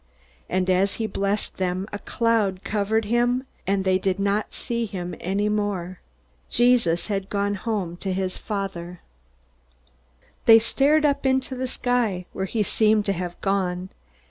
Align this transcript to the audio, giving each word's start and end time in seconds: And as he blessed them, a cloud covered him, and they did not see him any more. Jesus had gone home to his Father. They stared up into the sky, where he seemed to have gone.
And 0.49 0.67
as 0.67 0.95
he 0.95 1.05
blessed 1.05 1.57
them, 1.57 1.87
a 1.93 1.99
cloud 1.99 2.61
covered 2.63 3.05
him, 3.05 3.43
and 3.67 3.83
they 3.85 3.99
did 3.99 4.19
not 4.19 4.51
see 4.51 4.87
him 4.87 5.13
any 5.19 5.47
more. 5.47 5.99
Jesus 6.49 7.05
had 7.05 7.29
gone 7.29 7.53
home 7.53 7.97
to 7.97 8.11
his 8.11 8.35
Father. 8.35 9.01
They 10.47 10.57
stared 10.57 11.05
up 11.05 11.27
into 11.27 11.53
the 11.55 11.67
sky, 11.67 12.25
where 12.33 12.45
he 12.45 12.63
seemed 12.63 13.05
to 13.05 13.13
have 13.13 13.39
gone. 13.41 13.89